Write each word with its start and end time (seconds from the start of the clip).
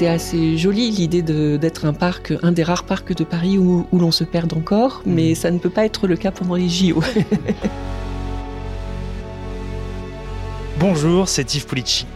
C'est 0.00 0.08
assez 0.08 0.56
joli 0.56 0.90
l'idée 0.90 1.20
d'être 1.20 1.84
un 1.84 1.92
parc, 1.92 2.32
un 2.42 2.52
des 2.52 2.62
rares 2.62 2.84
parcs 2.84 3.14
de 3.14 3.22
Paris 3.22 3.58
où, 3.58 3.86
où 3.92 3.98
l'on 3.98 4.10
se 4.10 4.24
perd 4.24 4.50
encore, 4.54 5.02
mmh. 5.04 5.12
mais 5.12 5.34
ça 5.34 5.50
ne 5.50 5.58
peut 5.58 5.68
pas 5.68 5.84
être 5.84 6.06
le 6.06 6.16
cas 6.16 6.30
pendant 6.30 6.54
les 6.54 6.70
JO. 6.70 7.02
Bonjour, 10.78 11.28
c'est 11.28 11.54
Yves 11.54 11.66
Pulici. 11.66 12.06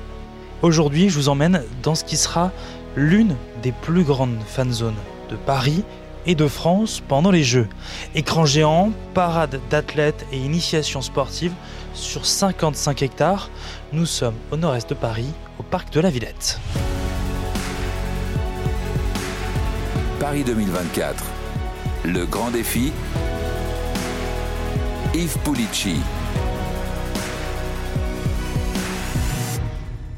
Aujourd'hui, 0.63 1.11
je 1.11 1.17
vous 1.17 1.29
emmène 1.29 1.63
dans 1.83 1.95
ce 1.95 2.05
qui 2.05 2.17
sera 2.17 2.53
l'une 2.97 3.37
des 3.63 3.73
plus 3.73 4.05
grandes 4.05 4.41
fan 4.47 4.73
zones 4.73 4.95
de 5.29 5.37
Paris 5.37 5.85
et 6.25 6.35
de 6.35 6.49
France 6.49 7.03
pendant 7.07 7.31
les 7.31 7.45
Jeux. 7.45 7.69
Écran 8.15 8.47
géant, 8.47 8.93
parade 9.13 9.61
d'athlètes 9.69 10.25
et 10.33 10.39
initiation 10.39 11.03
sportive 11.03 11.53
sur 11.93 12.25
55 12.25 13.03
hectares. 13.03 13.51
Nous 13.93 14.07
sommes 14.07 14.37
au 14.53 14.57
nord-est 14.57 14.89
de 14.89 14.95
Paris, 14.95 15.29
au 15.59 15.63
parc 15.63 15.93
de 15.93 16.01
la 16.01 16.09
Villette. 16.09 16.59
Paris 20.25 20.43
2024. 20.43 21.23
Le 22.07 22.25
grand 22.25 22.51
défi. 22.51 22.95
Yves 25.13 25.37
Pulici. 25.45 26.01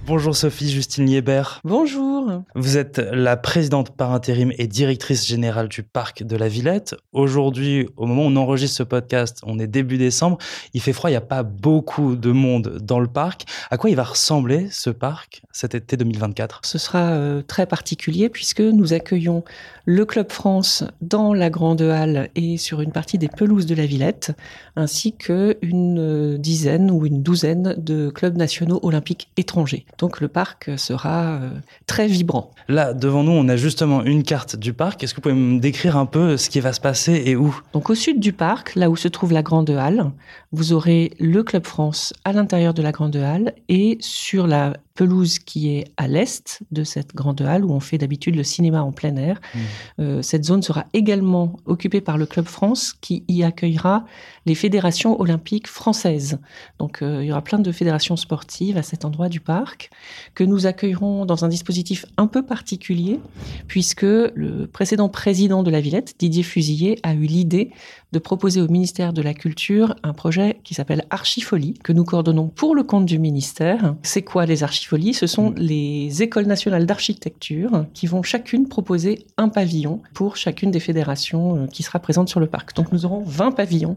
Bonjour 0.06 0.36
Sophie 0.36 0.70
Justine 0.70 1.06
Liebert. 1.06 1.60
Bonjour. 1.64 2.44
Vous 2.54 2.76
êtes 2.76 2.98
la 2.98 3.36
présidente 3.36 3.90
par 3.90 4.12
intérim 4.12 4.52
et 4.56 4.68
directrice 4.68 5.26
générale 5.26 5.68
du 5.68 5.82
parc 5.82 6.22
de 6.22 6.36
la 6.36 6.46
Villette. 6.46 6.94
Aujourd'hui, 7.12 7.88
au 7.96 8.06
moment 8.06 8.22
où 8.22 8.26
on 8.26 8.36
enregistre 8.36 8.76
ce 8.76 8.82
podcast, 8.84 9.40
on 9.44 9.58
est 9.58 9.66
début 9.66 9.98
décembre. 9.98 10.38
Il 10.74 10.80
fait 10.80 10.92
froid, 10.92 11.10
il 11.10 11.14
n'y 11.14 11.18
a 11.18 11.22
pas 11.22 11.42
beaucoup 11.42 12.14
de 12.14 12.30
monde 12.30 12.78
dans 12.80 13.00
le 13.00 13.08
parc. 13.08 13.46
À 13.68 13.78
quoi 13.78 13.90
il 13.90 13.96
va 13.96 14.04
ressembler 14.04 14.68
ce 14.70 14.90
parc 14.90 15.42
cet 15.50 15.74
été 15.74 15.96
2024 15.96 16.60
Ce 16.62 16.78
sera 16.78 17.10
euh, 17.10 17.42
très 17.42 17.66
particulier 17.66 18.28
puisque 18.28 18.60
nous 18.60 18.92
accueillons 18.92 19.42
le 19.86 20.04
Club 20.04 20.30
France 20.30 20.84
dans 21.00 21.32
la 21.32 21.50
Grande 21.50 21.82
Halle 21.82 22.28
et 22.36 22.58
sur 22.58 22.80
une 22.80 22.92
partie 22.92 23.18
des 23.18 23.28
pelouses 23.28 23.66
de 23.66 23.74
la 23.74 23.86
Villette, 23.86 24.32
ainsi 24.76 25.16
qu'une 25.16 25.98
euh, 25.98 26.38
dizaine 26.38 26.90
ou 26.92 27.06
une 27.06 27.22
douzaine 27.22 27.74
de 27.76 28.10
clubs 28.10 28.36
nationaux 28.36 28.78
olympiques 28.82 29.30
étrangers. 29.36 29.86
Donc 29.98 30.20
le 30.20 30.28
parc 30.28 30.70
sera 30.76 31.36
euh, 31.36 31.50
très 31.86 32.06
vibrant. 32.06 32.50
Là, 32.68 32.94
devant 32.94 33.22
nous, 33.22 33.32
on 33.32 33.48
a 33.48 33.56
justement 33.56 34.02
une 34.04 34.22
carte 34.22 34.56
du 34.56 34.72
parc. 34.72 35.02
Est-ce 35.02 35.14
que 35.14 35.16
vous 35.16 35.22
pouvez 35.22 35.34
me 35.34 35.58
décrire 35.58 35.96
un 35.96 36.06
peu 36.06 36.36
ce 36.36 36.50
qui 36.50 36.60
va 36.60 36.72
se 36.72 36.80
passer 36.80 37.22
et 37.26 37.36
où? 37.36 37.58
Donc 37.72 37.90
au 37.90 37.94
sud 37.94 38.20
du 38.20 38.32
parc, 38.32 38.74
là 38.74 38.90
où 38.90 38.96
se 38.96 39.08
trouve 39.08 39.32
la 39.32 39.42
Grande 39.42 39.70
Halle, 39.70 40.10
vous 40.52 40.72
aurez 40.72 41.12
le 41.18 41.42
Club 41.42 41.66
France 41.66 42.12
à 42.24 42.32
l'intérieur 42.32 42.74
de 42.74 42.82
la 42.82 42.92
Grande 42.92 43.16
Halle 43.16 43.54
et 43.68 43.98
sur 44.00 44.46
la 44.46 44.74
pelouse 44.96 45.38
qui 45.38 45.76
est 45.76 45.84
à 45.96 46.08
l'est 46.08 46.62
de 46.72 46.82
cette 46.82 47.14
grande 47.14 47.42
halle 47.42 47.64
où 47.64 47.72
on 47.72 47.80
fait 47.80 47.98
d'habitude 47.98 48.34
le 48.34 48.42
cinéma 48.42 48.82
en 48.82 48.90
plein 48.90 49.14
air. 49.16 49.40
Mmh. 49.54 49.58
Euh, 50.00 50.22
cette 50.22 50.44
zone 50.44 50.62
sera 50.62 50.86
également 50.94 51.56
occupée 51.66 52.00
par 52.00 52.18
le 52.18 52.26
Club 52.26 52.46
France 52.46 52.94
qui 53.00 53.22
y 53.28 53.44
accueillera 53.44 54.04
les 54.46 54.54
fédérations 54.54 55.20
olympiques 55.20 55.68
françaises. 55.68 56.38
Donc 56.78 57.02
euh, 57.02 57.22
il 57.22 57.26
y 57.26 57.32
aura 57.32 57.42
plein 57.42 57.58
de 57.58 57.70
fédérations 57.70 58.16
sportives 58.16 58.78
à 58.78 58.82
cet 58.82 59.04
endroit 59.04 59.28
du 59.28 59.40
parc 59.40 59.85
que 60.34 60.44
nous 60.44 60.66
accueillerons 60.66 61.26
dans 61.26 61.44
un 61.44 61.48
dispositif 61.48 62.06
un 62.16 62.26
peu 62.26 62.44
particulier 62.44 63.20
puisque 63.68 64.02
le 64.02 64.66
précédent 64.66 65.08
président 65.08 65.62
de 65.62 65.70
la 65.70 65.80
Villette, 65.80 66.14
Didier 66.18 66.42
Fusilier, 66.42 66.98
a 67.02 67.14
eu 67.14 67.20
l'idée 67.20 67.70
de 68.12 68.18
proposer 68.18 68.60
au 68.60 68.68
ministère 68.68 69.12
de 69.12 69.20
la 69.20 69.34
Culture 69.34 69.96
un 70.02 70.12
projet 70.12 70.60
qui 70.64 70.74
s'appelle 70.74 71.04
Archifolie 71.10 71.74
que 71.74 71.92
nous 71.92 72.04
coordonnons 72.04 72.48
pour 72.48 72.74
le 72.74 72.82
compte 72.82 73.06
du 73.06 73.18
ministère. 73.18 73.94
C'est 74.02 74.22
quoi 74.22 74.46
les 74.46 74.62
Archifolie 74.62 75.12
ce 75.12 75.26
sont 75.26 75.50
mm. 75.50 75.54
les 75.56 76.22
écoles 76.22 76.46
nationales 76.46 76.86
d'architecture 76.86 77.86
qui 77.94 78.06
vont 78.06 78.22
chacune 78.22 78.68
proposer 78.68 79.26
un 79.36 79.48
pavillon 79.48 80.02
pour 80.14 80.36
chacune 80.36 80.70
des 80.70 80.80
fédérations 80.80 81.56
euh, 81.56 81.66
qui 81.66 81.82
sera 81.82 81.98
présente 81.98 82.28
sur 82.28 82.40
le 82.40 82.46
parc. 82.46 82.74
Donc 82.76 82.92
nous 82.92 83.04
aurons 83.04 83.22
20 83.24 83.52
pavillons 83.52 83.96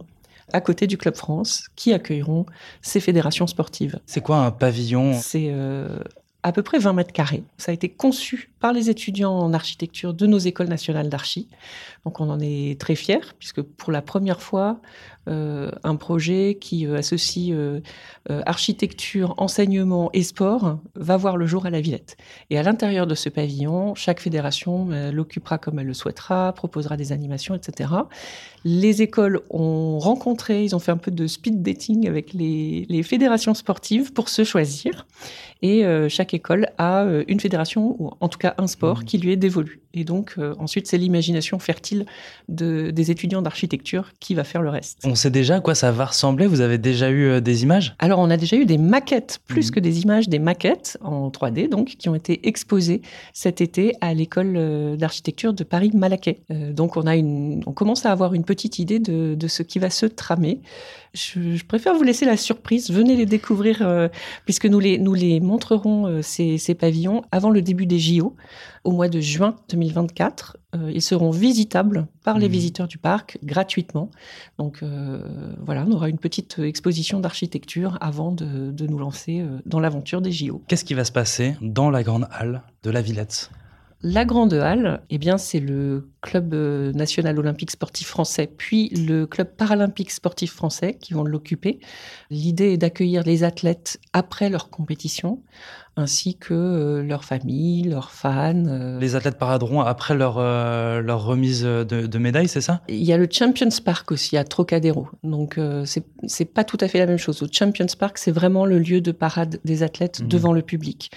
à 0.54 0.62
côté 0.62 0.88
du 0.88 0.98
Club 0.98 1.16
France 1.16 1.68
qui 1.76 1.94
accueilleront 1.94 2.46
ces 2.82 3.00
fédérations 3.00 3.48
sportives. 3.48 4.00
C'est 4.06 4.22
quoi 4.22 4.38
un 4.38 4.52
pavillon? 4.52 5.14
C'est 5.14 5.48
euh, 5.50 6.00
à 6.44 6.52
peu 6.52 6.64
près 6.64 6.80
20 6.80 6.94
mètres 6.94 7.12
carrés. 7.12 7.44
Ça 7.58 7.72
a 7.72 7.74
été 7.74 7.90
conçu 7.90 8.52
par 8.60 8.72
les 8.72 8.90
étudiants 8.90 9.38
en 9.38 9.54
architecture 9.54 10.14
de 10.14 10.26
nos 10.26 10.38
écoles 10.38 10.68
nationales 10.68 11.10
d'archi. 11.10 11.48
Donc 12.06 12.22
on 12.22 12.30
en 12.30 12.40
est 12.40 12.80
très 12.80 12.96
fiers, 12.96 13.34
puisque 13.38 13.62
pour 13.62 13.92
la 13.92 14.02
première 14.02 14.42
fois, 14.42 14.80
un 15.30 15.96
projet 15.96 16.58
qui 16.60 16.86
euh, 16.86 16.98
associe 16.98 17.54
euh, 17.56 17.82
architecture, 18.46 19.34
enseignement 19.38 20.10
et 20.14 20.24
sport 20.24 20.80
va 20.96 21.18
voir 21.18 21.38
le 21.38 21.46
jour 21.46 21.66
à 21.66 21.70
la 21.70 21.82
Villette. 21.82 22.18
Et 22.50 22.58
à 22.58 22.64
l'intérieur 22.64 23.08
de 23.08 23.16
ce 23.16 23.30
pavillon, 23.30 23.96
chaque 23.96 24.20
fédération 24.20 24.90
l'occupera 25.12 25.58
comme 25.58 25.80
elle 25.80 25.88
le 25.88 25.94
souhaitera, 25.94 26.54
proposera 26.54 26.98
des 26.98 27.12
animations, 27.12 27.56
etc. 27.56 27.92
Les 28.66 29.02
écoles 29.02 29.42
ont 29.50 30.00
rencontré, 30.00 30.64
ils 30.64 30.76
ont 30.76 30.80
fait 30.80 30.92
un 30.92 30.98
peu 30.98 31.12
de 31.12 31.28
speed 31.28 31.62
dating 31.62 32.08
avec 32.08 32.34
les, 32.34 32.86
les 32.90 33.04
fédérations 33.04 33.54
sportives 33.54 34.14
pour 34.14 34.30
se 34.30 34.44
choisir. 34.44 35.08
Et 35.62 35.84
chaque 36.08 36.34
école 36.34 36.70
a 36.78 37.06
une 37.28 37.40
fédération, 37.40 37.96
ou 38.00 38.12
en 38.20 38.30
tout 38.30 38.38
cas 38.38 38.56
un 38.58 38.68
sport, 38.68 39.00
mmh. 39.00 39.04
qui 39.04 39.18
lui 39.18 39.32
est 39.32 39.38
dévolu. 39.38 39.82
Et 39.94 40.04
donc, 40.04 40.36
ensuite, 40.58 40.88
c'est 40.88 40.98
l'imagination 40.98 41.60
fertile 41.60 42.06
de, 42.48 42.92
des 42.92 43.12
étudiants 43.12 43.42
d'architecture 43.42 44.12
qui 44.20 44.36
va 44.36 44.44
faire 44.44 44.62
le 44.62 44.70
reste. 44.70 45.00
On 45.04 45.16
sait 45.20 45.30
déjà 45.30 45.58
à 45.58 45.60
quoi 45.60 45.76
ça 45.76 45.92
va 45.92 46.06
ressembler 46.06 46.48
Vous 46.48 46.62
avez 46.62 46.78
déjà 46.78 47.10
eu 47.10 47.26
euh, 47.26 47.42
des 47.42 47.64
images? 47.64 47.96
Alors, 48.00 48.20
on 48.20 48.30
a 48.30 48.38
déjà 48.38 48.56
eu 48.56 48.66
des 48.66 48.78
maquettes, 48.78 49.40
plus 49.48 49.68
mhm. 49.68 49.76
que 49.76 49.80
des 49.80 50.02
images, 50.02 50.30
des 50.30 50.40
maquettes 50.40 50.98
en 51.02 51.30
3D, 51.30 51.70
donc, 51.70 51.96
qui 52.00 52.10
ont 52.10 52.16
été 52.16 52.48
exposées 52.48 53.02
cet 53.34 53.62
été 53.62 53.94
à 54.02 54.14
l'école 54.14 54.56
euh, 54.56 54.96
d'architecture 54.96 55.54
de 55.54 55.64
Paris-Malaquais. 55.64 56.40
Euh, 56.52 56.74
donc, 56.74 56.98
on, 56.98 57.06
a 57.06 57.16
une, 57.16 57.62
on 57.66 57.74
commence 57.74 58.06
à 58.06 58.12
avoir 58.12 58.34
une 58.34 58.44
petite 58.44 58.80
idée 58.80 59.00
de, 59.00 59.36
de 59.36 59.48
ce 59.48 59.62
qui 59.62 59.80
va 59.80 59.90
se 59.90 60.06
tramer. 60.06 60.62
Je, 61.14 61.64
préfère 61.66 61.96
vous 61.96 62.04
laisser 62.04 62.26
la 62.26 62.38
surprise. 62.38 62.92
Venez 62.92 63.16
les 63.16 63.26
découvrir, 63.26 64.10
puisque 64.46 64.66
nous 64.66 64.80
les, 64.80 64.98
nous 64.98 65.14
les 65.14 65.40
montrerons, 65.40 66.22
ces, 66.22 66.58
ces 66.58 66.76
pavillons, 66.76 67.24
avant 67.32 67.50
le 67.50 67.62
début 67.62 67.86
des 67.86 68.00
JO, 68.00 68.36
au 68.84 68.92
mois 68.92 69.10
de 69.10 69.20
juin 69.20 69.56
2024. 69.70 70.58
ils 70.90 71.02
seront 71.02 71.32
visitables 71.32 72.08
par 72.24 72.38
les 72.38 72.48
mhm. 72.48 72.54
visiteurs 72.54 72.88
du 72.88 72.98
parc 72.98 73.40
gratuitement. 73.44 74.12
Donc, 74.58 74.84
euh, 74.84 75.22
voilà, 75.66 75.86
on 75.88 75.92
aura 75.92 76.10
une 76.10 76.20
petite 76.20 76.60
exposition 76.60 77.20
d'architecture 77.20 77.98
avant 78.02 78.32
de, 78.32 78.74
nous 78.88 79.00
lancer 79.00 79.42
euh, 79.42 79.60
dans 79.66 79.80
l'aventure 79.80 80.22
des 80.22 80.32
JO. 80.32 80.62
Qu'est-ce 80.68 80.86
qui 80.86 80.94
va 80.94 81.06
se 81.06 81.12
passer 81.12 81.56
dans 81.62 81.90
la 81.90 82.04
grande 82.04 82.28
halle 82.32 82.64
de 82.84 82.92
la 82.92 83.02
Villette? 83.02 83.50
La 84.02 84.24
Grande 84.24 84.54
Halle, 84.54 85.02
eh 85.10 85.18
bien, 85.18 85.38
c'est 85.38 85.60
le 85.60 86.10
club 86.22 86.54
euh, 86.54 86.94
national 86.94 87.38
olympique 87.38 87.72
sportif 87.72 88.08
français, 88.08 88.48
puis 88.48 88.90
le 88.90 89.26
club 89.26 89.56
paralympique 89.58 90.12
sportif 90.12 90.54
français 90.54 90.98
qui 91.02 91.14
vont 91.14 91.24
l'occuper. 91.24 91.80
L'idée 92.30 92.72
est 92.72 92.78
d'accueillir 92.78 93.24
les 93.24 93.44
athlètes 93.44 94.00
après 94.14 94.50
leur 94.50 94.70
compétition 94.70 95.44
ainsi 96.00 96.38
que 96.38 96.54
euh, 96.54 97.04
leurs 97.04 97.26
familles, 97.26 97.84
leurs 97.84 98.12
fans. 98.12 98.66
Euh. 98.66 99.00
Les 99.00 99.16
athlètes 99.16 99.38
paraderont 99.38 99.82
après 99.82 100.16
leur, 100.16 100.38
euh, 100.38 101.02
leur 101.02 101.26
remise 101.26 101.64
de, 101.64 101.84
de 101.84 102.18
médailles, 102.18 102.48
c'est 102.48 102.62
ça? 102.62 102.82
Il 102.88 103.04
y 103.04 103.14
a 103.14 103.18
le 103.18 103.28
Champions 103.30 103.70
Park 103.84 104.12
aussi 104.12 104.38
à 104.38 104.44
Trocadéro. 104.44 105.08
Donc 105.24 105.60
c'est 105.86 106.04
c'est 106.26 106.46
pas 106.46 106.64
tout 106.64 106.78
à 106.82 106.88
fait 106.88 107.00
la 107.00 107.06
même 107.06 107.18
chose. 107.18 107.44
Au 107.44 107.48
Champions 107.52 107.86
Park, 107.98 108.18
c'est 108.18 108.32
vraiment 108.32 108.66
le 108.66 108.80
lieu 108.80 109.02
de 109.02 109.12
parade 109.12 109.60
des 109.66 109.84
athlètes 109.84 110.22
mhm. 110.22 110.28
devant 110.28 110.54
le 110.54 110.62
public. 110.62 111.12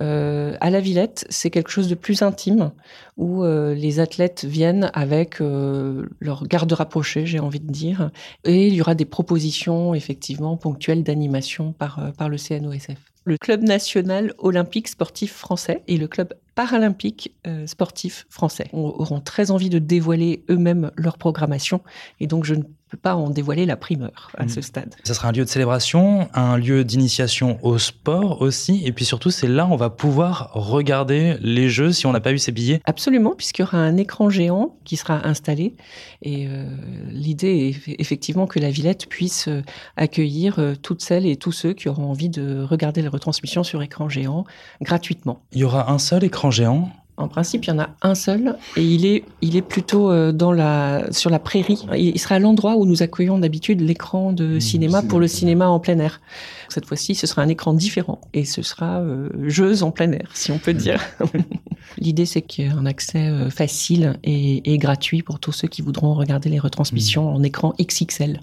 à 0.00 0.70
la 0.70 0.80
Villette, 0.80 1.26
c'est 1.30 1.50
quelque 1.50 1.70
chose 1.70 1.88
de 1.88 1.94
plus 1.94 2.22
intime 2.22 2.72
où 3.16 3.44
les 3.44 4.00
athlètes 4.00 4.44
viennent 4.44 4.90
avec 4.92 5.40
leur 5.40 6.46
garde 6.46 6.72
rapprochée, 6.72 7.26
j'ai 7.26 7.40
envie 7.40 7.60
de 7.60 7.72
dire, 7.72 8.10
et 8.44 8.66
il 8.66 8.74
y 8.74 8.80
aura 8.80 8.94
des 8.94 9.06
propositions 9.06 9.94
effectivement 9.94 10.56
ponctuelles 10.56 11.02
d'animation 11.02 11.72
par 11.72 12.12
par 12.16 12.28
le 12.28 12.36
CNOSF 12.36 13.15
le 13.26 13.36
club 13.36 13.62
national 13.62 14.32
olympique 14.38 14.88
sportif 14.88 15.34
français 15.34 15.82
et 15.88 15.98
le 15.98 16.06
club 16.06 16.32
paralympique 16.54 17.34
euh, 17.46 17.66
sportif 17.66 18.24
français. 18.30 18.70
auront 18.72 19.20
très 19.20 19.50
envie 19.50 19.68
de 19.68 19.80
dévoiler 19.80 20.44
eux-mêmes 20.48 20.90
leur 20.96 21.18
programmation 21.18 21.82
et 22.20 22.28
donc 22.28 22.44
je 22.44 22.54
ne 22.54 22.62
peux 22.88 22.96
pas 22.96 23.16
en 23.16 23.30
dévoiler 23.30 23.66
la 23.66 23.76
primeur 23.76 24.30
à 24.36 24.46
ce 24.46 24.60
mm. 24.60 24.62
stade. 24.62 24.94
Ça 25.02 25.14
sera 25.14 25.28
un 25.28 25.32
lieu 25.32 25.44
de 25.44 25.48
célébration, 25.48 26.28
un 26.34 26.56
lieu 26.56 26.84
d'initiation 26.84 27.58
au 27.62 27.78
sport 27.78 28.42
aussi, 28.42 28.82
et 28.84 28.92
puis 28.92 29.04
surtout 29.04 29.30
c'est 29.30 29.48
là 29.48 29.66
où 29.66 29.72
on 29.72 29.76
va 29.76 29.90
pouvoir 29.90 30.50
regarder 30.52 31.36
les 31.40 31.68
jeux 31.68 31.90
si 31.92 32.06
on 32.06 32.12
n'a 32.12 32.20
pas 32.20 32.32
eu 32.32 32.38
ses 32.38 32.52
billets. 32.52 32.80
Absolument, 32.84 33.34
puisqu'il 33.36 33.62
y 33.62 33.64
aura 33.64 33.78
un 33.78 33.96
écran 33.96 34.30
géant 34.30 34.76
qui 34.84 34.96
sera 34.96 35.26
installé, 35.26 35.74
et 36.22 36.46
euh, 36.48 36.68
l'idée 37.10 37.74
est 37.86 38.00
effectivement 38.00 38.46
que 38.46 38.60
la 38.60 38.70
Villette 38.70 39.08
puisse 39.08 39.48
euh, 39.48 39.62
accueillir 39.96 40.58
euh, 40.58 40.74
toutes 40.80 41.02
celles 41.02 41.26
et 41.26 41.36
tous 41.36 41.52
ceux 41.52 41.72
qui 41.72 41.88
auront 41.88 42.10
envie 42.10 42.28
de 42.28 42.62
regarder 42.62 43.02
les 43.02 43.08
retransmissions 43.08 43.64
sur 43.64 43.82
écran 43.82 44.08
géant 44.08 44.44
gratuitement. 44.80 45.42
Il 45.52 45.58
y 45.58 45.64
aura 45.64 45.90
un 45.90 45.98
seul 45.98 46.22
écran 46.22 46.50
géant 46.50 46.90
en 47.18 47.28
principe, 47.28 47.64
il 47.64 47.68
y 47.68 47.72
en 47.72 47.78
a 47.78 47.88
un 48.02 48.14
seul 48.14 48.56
et 48.76 48.82
il 48.82 49.06
est, 49.06 49.24
il 49.40 49.56
est 49.56 49.62
plutôt 49.62 50.10
euh, 50.10 50.32
dans 50.32 50.52
la, 50.52 51.10
sur 51.12 51.30
la 51.30 51.38
prairie. 51.38 51.86
Il 51.96 52.18
sera 52.18 52.34
à 52.34 52.38
l'endroit 52.38 52.76
où 52.76 52.84
nous 52.84 53.02
accueillons 53.02 53.38
d'habitude 53.38 53.80
l'écran 53.80 54.32
de 54.32 54.58
cinéma 54.58 55.02
pour 55.02 55.18
le 55.18 55.26
cinéma 55.26 55.68
en 55.68 55.80
plein 55.80 55.98
air. 55.98 56.20
Cette 56.68 56.84
fois-ci, 56.84 57.14
ce 57.14 57.26
sera 57.26 57.40
un 57.42 57.48
écran 57.48 57.72
différent 57.72 58.20
et 58.34 58.44
ce 58.44 58.60
sera 58.60 59.00
euh, 59.00 59.82
en 59.82 59.90
plein 59.92 60.12
air, 60.12 60.30
si 60.34 60.50
on 60.52 60.58
peut 60.58 60.74
dire. 60.74 61.00
L'idée, 61.98 62.26
c'est 62.26 62.42
qu'il 62.42 62.66
y 62.66 62.68
ait 62.68 62.72
un 62.72 62.84
accès 62.84 63.28
euh, 63.28 63.48
facile 63.48 64.18
et, 64.22 64.72
et, 64.72 64.76
gratuit 64.76 65.22
pour 65.22 65.40
tous 65.40 65.52
ceux 65.52 65.68
qui 65.68 65.80
voudront 65.80 66.12
regarder 66.14 66.50
les 66.50 66.58
retransmissions 66.58 67.30
mmh. 67.30 67.34
en 67.34 67.42
écran 67.42 67.74
XXL. 67.80 68.40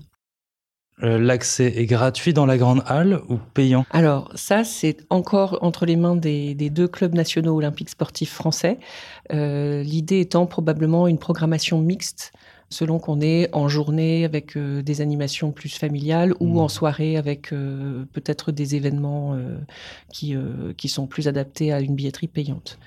Euh, 1.02 1.18
l'accès 1.18 1.74
est 1.76 1.86
gratuit 1.86 2.34
dans 2.34 2.46
la 2.46 2.58
grande 2.58 2.84
halle 2.86 3.22
ou 3.28 3.38
payant? 3.54 3.86
Alors 3.90 4.32
ça, 4.36 4.64
c'est 4.64 4.98
encore 5.10 5.58
entre 5.62 5.86
les 5.86 5.96
mains 5.96 6.16
des, 6.16 6.54
deux 6.56 6.88
clubs 6.88 7.16
nationaux 7.16 7.56
olympiques 7.56 7.90
sportifs 7.90 8.32
français. 8.32 8.78
Euh, 9.34 9.82
L'idée 9.82 10.20
étant 10.20 10.46
probablement 10.46 11.08
une 11.08 11.18
programmation 11.18 11.80
mixte 11.80 12.32
selon 12.74 13.00
qu'on 13.00 13.22
est 13.22 13.50
en 13.54 13.70
journée 13.70 14.26
avec 14.26 14.58
euh, 14.58 14.82
des 14.82 15.00
animations 15.00 15.52
plus 15.52 15.78
familiales 15.78 16.34
ou 16.40 16.60
en 16.60 16.66
mmh. 16.66 16.70
soirée 16.70 17.18
avec 17.18 17.54
euh, 17.54 18.04
peut-être 18.14 18.52
des 18.52 18.76
événements 18.76 19.36
euh, 19.36 19.58
qui, 20.12 20.36
qui 20.78 20.90
sont 20.90 21.08
plus 21.08 21.28
adaptés 21.28 21.72
à 21.72 21.80
une 21.80 21.96
billetterie 21.96 22.28
payante. 22.28 22.80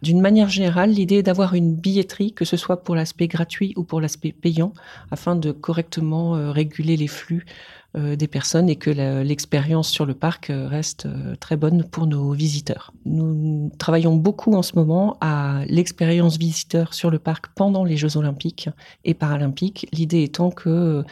D'une 0.00 0.20
manière 0.20 0.48
générale, 0.48 0.90
l'idée 0.90 1.16
est 1.16 1.22
d'avoir 1.22 1.54
une 1.54 1.74
billetterie, 1.74 2.32
que 2.32 2.44
ce 2.44 2.56
soit 2.56 2.82
pour 2.82 2.94
l'aspect 2.94 3.28
gratuit 3.28 3.72
ou 3.76 3.82
pour 3.82 4.00
l'aspect 4.00 4.32
payant, 4.32 4.72
afin 5.10 5.36
de 5.36 5.50
correctement 5.52 6.52
réguler 6.52 6.96
les 6.96 7.08
flux 7.08 7.44
des 7.94 8.26
personnes 8.26 8.68
et 8.68 8.76
que 8.76 8.90
l'expérience 9.22 9.88
sur 9.88 10.06
le 10.06 10.14
parc 10.14 10.50
euh, 10.50 10.66
reste 10.66 11.06
euh, 11.06 11.36
très 11.36 11.56
bonne 11.56 11.84
pour 11.84 12.06
nos 12.06 12.32
visiteurs. 12.32 12.92
Nous 13.04 13.70
travaillons 13.78 14.16
beaucoup 14.16 14.54
en 14.54 14.62
ce 14.62 14.74
moment 14.76 15.18
à 15.20 15.62
l'expérience 15.66 16.38
visiteur 16.38 16.94
sur 16.94 17.10
le 17.10 17.18
parc 17.18 17.48
pendant 17.54 17.84
les 17.84 17.96
Jeux 17.96 18.16
olympiques 18.16 18.70
et 19.04 19.14
paralympiques. 19.14 19.88
L'idée 19.92 20.22
étant 20.22 20.50
que 20.50 21.04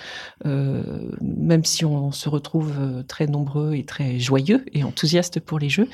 même 0.44 1.65
si 1.65 1.85
on 1.85 2.12
se 2.12 2.29
retrouve 2.29 3.05
très 3.06 3.26
nombreux 3.26 3.75
et 3.75 3.85
très 3.85 4.19
joyeux 4.19 4.65
et 4.73 4.85
enthousiastes 4.85 5.41
pour 5.41 5.59
les 5.59 5.69
Jeux, 5.69 5.88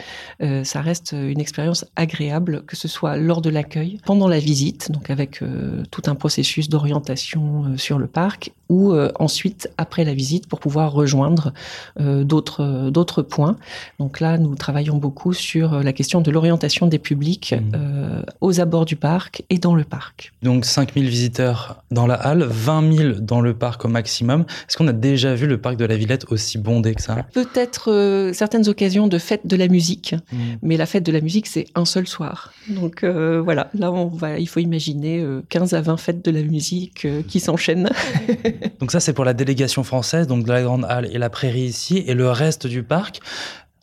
ça 0.64 0.80
reste 0.80 1.12
une 1.12 1.40
expérience 1.40 1.84
agréable, 1.96 2.64
que 2.66 2.76
ce 2.76 2.88
soit 2.88 3.16
lors 3.16 3.40
de 3.40 3.50
l'accueil, 3.50 3.98
pendant 4.04 4.28
la 4.28 4.38
visite, 4.38 4.90
donc 4.92 5.10
avec 5.10 5.42
tout 5.90 6.02
un 6.06 6.14
processus 6.14 6.68
d'orientation 6.68 7.76
sur 7.76 7.98
le 7.98 8.06
parc, 8.06 8.52
ou 8.68 8.94
ensuite 9.18 9.70
après 9.78 10.04
la 10.04 10.14
visite 10.14 10.48
pour 10.48 10.60
pouvoir 10.60 10.92
rejoindre 10.92 11.52
euh, 12.00 12.24
d'autres 12.24 12.90
d'autres 12.90 13.22
points. 13.22 13.56
Donc 13.98 14.20
là, 14.20 14.38
nous 14.38 14.54
travaillons 14.54 14.96
beaucoup 14.96 15.32
sur 15.32 15.74
euh, 15.74 15.82
la 15.82 15.92
question 15.92 16.20
de 16.20 16.30
l'orientation 16.30 16.86
des 16.86 16.98
publics 16.98 17.54
mmh. 17.54 17.72
euh, 17.74 18.22
aux 18.40 18.60
abords 18.60 18.84
du 18.84 18.96
parc 18.96 19.42
et 19.50 19.58
dans 19.58 19.74
le 19.74 19.84
parc. 19.84 20.32
Donc 20.42 20.64
5000 20.64 21.08
visiteurs 21.08 21.82
dans 21.90 22.06
la 22.06 22.14
halle, 22.14 22.42
20 22.42 22.92
000 22.92 23.12
dans 23.20 23.40
le 23.40 23.54
parc 23.54 23.84
au 23.84 23.88
maximum. 23.88 24.44
Est-ce 24.68 24.76
qu'on 24.76 24.88
a 24.88 24.92
déjà 24.92 25.34
vu 25.34 25.46
le 25.46 25.58
parc 25.58 25.76
de 25.76 25.84
la 25.84 25.96
Villette 25.96 26.26
aussi 26.30 26.58
bondé 26.58 26.94
que 26.94 27.02
ça? 27.02 27.16
Peut-être 27.32 28.30
certaines 28.34 28.68
occasions 28.68 29.06
de 29.06 29.18
fête 29.18 29.46
de 29.46 29.56
la 29.56 29.68
musique, 29.68 30.14
mmh. 30.14 30.36
mais 30.62 30.76
la 30.76 30.86
fête 30.86 31.04
de 31.04 31.12
la 31.12 31.20
musique, 31.20 31.46
c'est 31.46 31.66
un 31.74 31.84
seul 31.84 32.06
soir. 32.06 32.52
Donc 32.68 33.04
voilà, 33.04 33.70
là, 33.74 33.92
on 33.92 34.06
va, 34.06 34.38
il 34.38 34.46
faut 34.46 34.60
imaginer 34.60 35.24
15 35.48 35.74
à 35.74 35.80
20 35.80 35.96
fêtes 35.96 36.24
de 36.24 36.30
la 36.30 36.42
musique 36.42 37.06
qui 37.28 37.40
s'enchaînent. 37.40 37.90
donc 38.80 38.92
ça, 38.92 39.00
c'est 39.00 39.12
pour 39.12 39.24
la 39.24 39.34
délégation 39.34 39.84
française, 39.84 40.26
donc 40.26 40.44
de 40.44 40.52
la 40.52 40.62
grande 40.62 40.84
halle 40.88 41.06
et 41.12 41.18
la 41.18 41.30
prairie 41.30 41.62
ici, 41.62 42.04
et 42.06 42.14
le 42.14 42.30
reste 42.30 42.66
du 42.66 42.82
parc, 42.82 43.20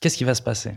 qu'est-ce 0.02 0.18
qui 0.18 0.24
va 0.24 0.36
se 0.36 0.42
passer? 0.42 0.72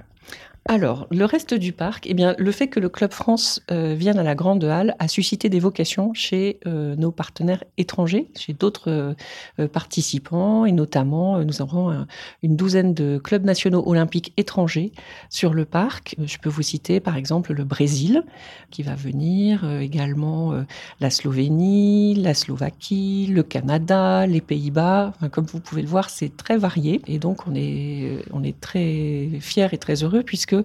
Alors, 0.68 1.06
le 1.12 1.24
reste 1.24 1.54
du 1.54 1.72
parc, 1.72 2.06
eh 2.08 2.14
bien, 2.14 2.34
le 2.38 2.50
fait 2.50 2.66
que 2.66 2.80
le 2.80 2.88
Club 2.88 3.12
France 3.12 3.62
euh, 3.70 3.94
vienne 3.94 4.18
à 4.18 4.24
la 4.24 4.34
Grande 4.34 4.64
Halle 4.64 4.96
a 4.98 5.06
suscité 5.06 5.48
des 5.48 5.60
vocations 5.60 6.12
chez 6.12 6.58
euh, 6.66 6.96
nos 6.96 7.12
partenaires 7.12 7.62
étrangers, 7.78 8.28
chez 8.36 8.52
d'autres 8.52 9.14
euh, 9.60 9.68
participants, 9.68 10.64
et 10.64 10.72
notamment, 10.72 11.38
nous 11.44 11.62
avons 11.62 12.06
une 12.42 12.56
douzaine 12.56 12.94
de 12.94 13.18
clubs 13.22 13.44
nationaux 13.44 13.84
olympiques 13.86 14.32
étrangers 14.36 14.90
sur 15.30 15.54
le 15.54 15.64
parc. 15.64 16.16
Je 16.24 16.38
peux 16.38 16.48
vous 16.48 16.62
citer, 16.62 16.98
par 16.98 17.16
exemple, 17.16 17.52
le 17.52 17.62
Brésil, 17.62 18.24
qui 18.70 18.82
va 18.82 18.96
venir, 18.96 19.64
également 19.80 20.64
la 21.00 21.10
Slovénie, 21.10 22.14
la 22.16 22.34
Slovaquie, 22.34 23.28
le 23.32 23.42
Canada, 23.42 24.26
les 24.26 24.40
Pays-Bas. 24.40 25.12
comme 25.30 25.46
vous 25.46 25.60
pouvez 25.60 25.82
le 25.82 25.88
voir, 25.88 26.10
c'est 26.10 26.36
très 26.36 26.56
varié, 26.56 27.00
et 27.06 27.18
donc 27.18 27.46
on 27.46 27.54
est, 27.54 28.24
on 28.32 28.42
est 28.42 28.58
très 28.60 29.28
fiers 29.40 29.68
et 29.72 29.78
très 29.78 30.02
heureux 30.02 30.22
puisque 30.24 30.55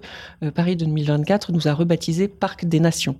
euh, 0.42 0.50
Paris 0.50 0.76
2024 0.76 1.52
nous 1.52 1.68
a 1.68 1.74
rebaptisé 1.74 2.28
Parc 2.28 2.64
des 2.64 2.80
Nations. 2.80 3.16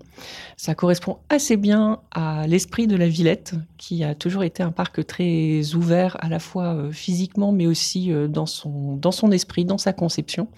Ça 0.56 0.74
correspond 0.74 1.18
assez 1.28 1.56
bien 1.56 2.00
à 2.12 2.46
l'esprit 2.46 2.86
de 2.86 2.96
la 2.96 3.08
Villette, 3.08 3.54
qui 3.78 4.04
a 4.04 4.14
toujours 4.14 4.44
été 4.44 4.62
un 4.62 4.72
parc 4.72 5.04
très 5.06 5.74
ouvert 5.74 6.16
à 6.20 6.28
la 6.28 6.38
fois 6.38 6.74
euh, 6.74 6.92
physiquement, 6.92 7.52
mais 7.52 7.66
aussi 7.66 8.12
euh, 8.12 8.28
dans 8.28 8.46
son, 8.46 8.96
dans 8.96 9.12
son 9.12 9.32
esprit, 9.32 9.64
dans 9.64 9.78
sa 9.78 9.92
conception. 9.92 10.48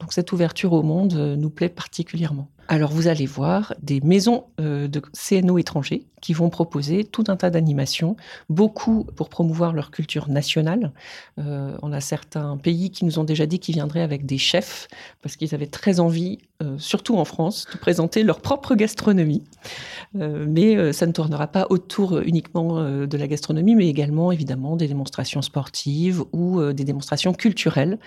Donc 0.00 0.12
cette 0.12 0.32
ouverture 0.32 0.72
au 0.72 0.82
monde 0.82 1.14
nous 1.38 1.50
plaît 1.50 1.68
particulièrement. 1.68 2.48
Alors 2.68 2.90
vous 2.90 3.08
allez 3.08 3.26
voir 3.26 3.74
des 3.82 4.00
maisons 4.00 4.44
de 4.58 5.02
CNO 5.12 5.58
étrangers 5.58 6.06
qui 6.22 6.32
vont 6.32 6.48
proposer 6.48 7.04
tout 7.04 7.24
un 7.28 7.36
tas 7.36 7.50
d'animations, 7.50 8.16
beaucoup 8.48 9.04
pour 9.16 9.28
promouvoir 9.28 9.74
leur 9.74 9.90
culture 9.90 10.28
nationale. 10.28 10.92
Euh, 11.38 11.76
on 11.82 11.92
a 11.92 12.00
certains 12.00 12.56
pays 12.56 12.90
qui 12.90 13.04
nous 13.04 13.18
ont 13.18 13.24
déjà 13.24 13.44
dit 13.44 13.58
qu'ils 13.58 13.74
viendraient 13.74 14.00
avec 14.00 14.24
des 14.24 14.38
chefs, 14.38 14.88
parce 15.20 15.36
qu'ils 15.36 15.54
avaient 15.54 15.66
très 15.66 16.00
envie, 16.00 16.38
euh, 16.62 16.78
surtout 16.78 17.16
en 17.16 17.24
France, 17.24 17.66
de 17.72 17.78
présenter 17.78 18.22
leur 18.22 18.40
propre 18.40 18.74
gastronomie. 18.74 19.42
Euh, 20.16 20.44
mais 20.48 20.92
ça 20.92 21.06
ne 21.06 21.12
tournera 21.12 21.46
pas 21.46 21.66
autour 21.70 22.18
uniquement 22.20 22.82
de 22.82 23.16
la 23.16 23.26
gastronomie, 23.26 23.74
mais 23.74 23.88
également 23.88 24.32
évidemment 24.32 24.76
des 24.76 24.88
démonstrations 24.88 25.42
sportives 25.42 26.22
ou 26.32 26.62
des 26.72 26.84
démonstrations 26.84 27.32
culturelles. 27.32 27.98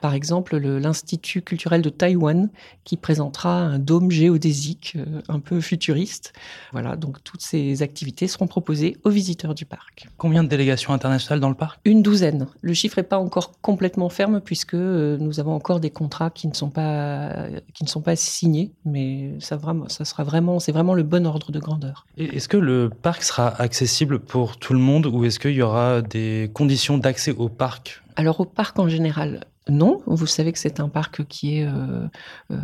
Par 0.00 0.14
exemple, 0.14 0.56
l'Institut 0.56 1.42
culturel 1.42 1.82
de 1.82 1.90
Taïwan 1.90 2.50
qui 2.84 2.96
présentera 2.96 3.60
un 3.60 3.78
dôme 3.78 4.10
géodésique 4.10 4.96
un 5.28 5.40
peu 5.40 5.60
futuriste. 5.60 6.32
Voilà, 6.72 6.96
donc 6.96 7.22
toutes 7.22 7.42
ces 7.42 7.82
activités 7.82 8.28
seront 8.28 8.46
proposées 8.46 8.96
aux 9.04 9.10
visiteurs 9.10 9.54
du 9.54 9.64
parc. 9.64 10.08
Combien 10.16 10.42
de 10.42 10.48
délégations 10.48 10.92
internationales 10.92 11.40
dans 11.40 11.48
le 11.48 11.54
parc? 11.54 11.80
Une 11.84 12.02
douzaine. 12.02 12.46
Le 12.60 12.74
chiffre 12.74 12.98
n'est 12.98 13.06
pas 13.06 13.18
encore 13.18 13.60
complètement 13.60 14.08
ferme 14.08 14.40
puisque 14.40 14.74
euh, 14.74 15.16
nous 15.18 15.40
avons 15.40 15.54
encore 15.54 15.80
des 15.80 15.90
contrats 15.90 16.30
qui 16.30 16.48
ne 16.48 16.54
sont 16.54 16.70
pas, 16.70 17.46
qui 17.74 17.84
ne 17.84 17.88
sont 17.88 18.01
pas 18.02 18.16
signés, 18.16 18.72
mais 18.84 19.30
ça, 19.40 19.56
vraiment, 19.56 19.88
ça 19.88 20.04
sera 20.04 20.24
vraiment, 20.24 20.58
c'est 20.58 20.72
vraiment 20.72 20.94
le 20.94 21.02
bon 21.02 21.26
ordre 21.26 21.52
de 21.52 21.58
grandeur. 21.58 22.06
Est-ce 22.18 22.48
que 22.48 22.56
le 22.56 22.90
parc 22.90 23.22
sera 23.22 23.48
accessible 23.60 24.18
pour 24.18 24.56
tout 24.56 24.72
le 24.72 24.78
monde 24.78 25.06
ou 25.06 25.24
est-ce 25.24 25.38
qu'il 25.38 25.52
y 25.52 25.62
aura 25.62 26.02
des 26.02 26.50
conditions 26.52 26.98
d'accès 26.98 27.32
au 27.32 27.48
parc? 27.48 28.02
Alors 28.16 28.40
au 28.40 28.44
parc 28.44 28.78
en 28.78 28.88
général, 28.88 29.40
non. 29.68 30.02
Vous 30.06 30.26
savez 30.26 30.52
que 30.52 30.58
c'est 30.58 30.80
un 30.80 30.88
parc 30.88 31.24
qui 31.26 31.58
est 31.58 31.66
euh, 31.66 32.06
euh, 32.50 32.56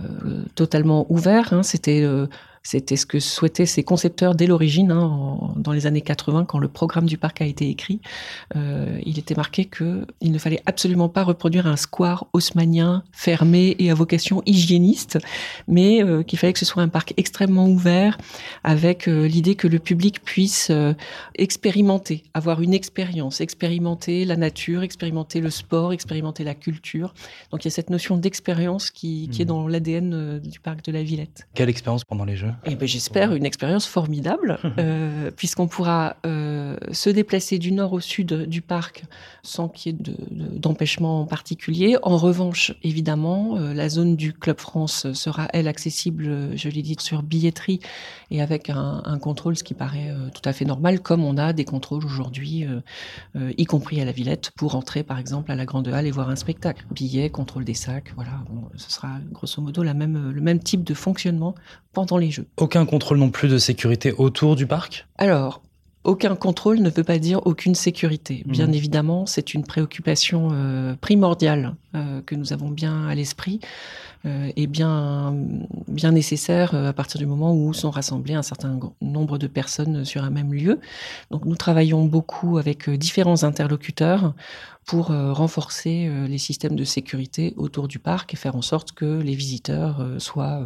totalement 0.55 1.07
ouvert. 1.11 1.53
Hein. 1.53 1.63
C'était 1.63 2.05
c'était 2.63 2.97
ce 2.97 3.07
que 3.07 3.21
souhaitaient 3.21 3.67
ses 3.67 3.83
concepteurs 3.83 4.35
dès 4.35 4.47
l'origine, 4.47 4.91
hein, 4.91 5.39
dans 5.57 5.73
les 5.73 5.87
années 5.87 6.01
80, 6.01 6.45
quand 6.45 6.59
le 6.59 6.69
programme 6.69 7.07
du 7.07 7.19
parc 7.19 7.41
a 7.41 7.47
été 7.47 7.69
écrit. 7.69 8.01
Euh, 8.57 8.99
il 9.05 9.19
était 9.19 9.35
marqué 9.35 9.65
qu'il 9.65 10.07
ne 10.23 10.39
fallait 10.39 10.63
absolument 10.67 11.09
pas 11.09 11.25
reproduire 11.25 11.67
un 11.67 11.77
square 11.77 12.27
haussmanien 12.33 13.03
fermé 13.13 13.77
et 13.79 13.91
à 13.91 13.95
vocation 13.95 14.43
hygiéniste, 14.47 15.19
mais 15.67 16.03
euh, 16.03 16.23
qu'il 16.23 16.39
fallait 16.39 16.53
que 16.53 16.59
ce 16.59 16.65
soit 16.65 16.83
un 16.83 16.89
parc 16.89 17.15
extrêmement 17.17 17.69
ouvert, 17.69 18.19
avec 18.65 19.09
euh, 19.09 19.27
l'idée 19.27 19.55
que 19.55 19.69
le 19.69 19.79
public 19.79 20.23
puisse 20.23 20.71
expérimenter, 21.35 22.25
avoir 22.35 22.63
une 22.63 22.75
expérience, 22.75 23.41
expérimenter 23.41 24.25
la 24.25 24.37
nature, 24.37 24.83
expérimenter 24.83 25.41
le 25.41 25.51
sport, 25.51 25.93
expérimenter 25.93 26.45
la 26.45 26.55
culture. 26.55 27.15
Donc 27.51 27.65
il 27.65 27.69
y 27.69 27.73
a 27.73 27.75
cette 27.75 27.91
notion 27.91 28.17
d'expérience 28.17 28.91
qui, 28.91 29.29
qui, 29.31 29.43
est 29.43 29.45
mmh. 29.45 29.49
dans 29.49 29.69
l'ADN 29.69 30.39
du 30.39 30.61
parc 30.61 30.85
de 30.85 30.93
la 30.93 31.03
Villette. 31.03 31.49
Quelle 31.55 31.69
expérience 31.69 32.05
pendant 32.05 32.25
les 32.25 32.37
Jeux? 32.37 32.48
Eh 32.65 32.75
ben, 32.75 32.89
J'espère 32.89 33.35
une 33.35 33.45
expérience 33.45 33.87
formidable, 33.87 34.59
euh, 34.79 35.31
puisqu'on 35.31 35.69
pourra 35.69 36.17
euh, 36.27 36.77
se 36.93 37.11
déplacer 37.11 37.59
du 37.59 37.73
nord 37.73 37.93
au 37.93 38.01
sud 38.01 38.45
du 38.45 38.63
parc 38.63 39.05
sans 39.43 39.69
qu'il 39.69 39.93
y 39.93 39.95
ait 39.95 39.99
d'empêchement 40.59 41.25
de, 41.25 41.29
particulier. 41.29 41.97
En 42.03 42.17
revanche, 42.17 42.75
évidemment, 42.83 43.57
euh, 43.57 43.73
la 43.73 43.89
zone 43.89 44.17
du 44.17 44.33
Club 44.33 44.59
France 44.59 45.13
sera, 45.13 45.49
elle, 45.53 45.69
accessible, 45.69 46.57
je 46.57 46.69
l'ai 46.69 46.83
dit, 46.83 46.97
sur 46.99 47.23
billetterie 47.23 47.81
et 48.31 48.43
avec 48.43 48.71
un, 48.71 49.03
un, 49.05 49.19
contrôle, 49.19 49.57
ce 49.57 49.65
qui 49.65 49.75
paraît 49.75 50.15
tout 50.35 50.43
à 50.45 50.53
fait 50.53 50.65
normal, 50.65 51.01
comme 51.01 51.25
on 51.25 51.37
a 51.37 51.53
des 51.53 51.65
contrôles 51.65 52.05
aujourd'hui, 52.05 52.67
y 53.35 53.65
compris 53.65 54.01
à 54.01 54.05
la 54.05 54.13
Villette, 54.13 54.51
pour 54.57 54.75
entrer, 54.75 55.03
par 55.03 55.19
exemple, 55.19 55.51
à 55.53 55.55
la 55.55 55.65
Grande 55.65 55.89
Halle 55.89 56.07
et 56.07 56.11
voir 56.11 56.29
un 56.29 56.37
spectacle. 56.37 56.85
Billets, 56.91 57.31
contrôle 57.31 57.65
des 57.65 57.75
sacs, 57.75 58.13
voilà. 58.15 58.33
ce 58.77 58.91
sera 58.91 59.19
grosso 59.33 59.63
modo 59.63 59.83
la 59.83 59.95
même, 59.95 60.31
le 60.31 60.41
même 60.41 60.59
type 60.59 60.85
de 60.85 60.95
fonctionnement 60.95 61.55
pendant 61.93 62.19
les 62.19 62.31
Jeux. 62.39 62.47
Aucun 62.57 62.87
contrôle 62.87 63.19
non 63.19 63.31
plus 63.31 63.49
de 63.49 63.59
sécurité 63.59 64.13
autour 64.13 64.57
du 64.57 64.67
parc? 64.67 65.07
Alors, 65.19 65.63
aucun 66.05 66.37
contrôle 66.37 66.79
ne 66.79 66.89
veut 66.89 67.05
pas 67.05 67.19
dire 67.19 67.41
aucune 67.45 67.75
sécurité. 67.75 68.43
Mmh. 68.47 68.51
Bien 68.51 68.73
évidemment, 68.73 69.27
c'est 69.27 69.53
une 69.53 69.65
préoccupation 69.65 70.49
euh, 70.53 70.95
primordiale 71.01 71.75
euh, 71.95 72.23
que 72.23 72.35
nous 72.35 72.53
avons 72.53 72.71
bien 72.71 73.07
à 73.09 73.15
l'esprit 73.15 73.61
euh, 74.25 74.51
et 74.57 74.67
bien, 74.67 75.35
bien 75.87 76.13
nécessaire 76.13 76.75
à 76.75 76.93
partir 76.93 77.19
du 77.19 77.27
moment 77.27 77.55
où 77.55 77.75
sont 77.75 77.91
rassemblés 77.91 78.35
un 78.35 78.43
certain 78.43 78.79
nombre 79.03 79.39
de 79.39 79.47
personnes 79.47 80.05
sur 80.05 80.25
un 80.25 80.31
même 80.31 80.55
lieu. 80.55 80.81
Donc 81.31 81.45
nous 81.45 81.57
travaillons 81.57 82.05
beaucoup 82.05 82.59
avec 82.59 82.89
différents 82.89 83.45
interlocuteurs 83.45 84.35
pour 84.89 85.11
euh, 85.11 85.35
renforcer 85.35 86.09
euh, 86.09 86.27
les 86.27 86.39
systèmes 86.39 86.75
de 86.75 86.83
sécurité 86.83 87.53
autour 87.59 87.89
du 87.89 87.99
parc 87.99 88.33
et 88.33 88.39
faire 88.39 88.57
en 88.57 88.63
sorte 88.63 88.93
que 88.93 89.21
les 89.21 89.35
visiteurs 89.35 90.01
euh, 90.01 90.19
soient 90.19 90.65